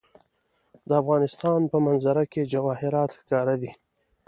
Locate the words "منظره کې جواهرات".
1.85-3.11